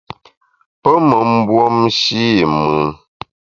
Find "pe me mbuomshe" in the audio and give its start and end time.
0.81-2.23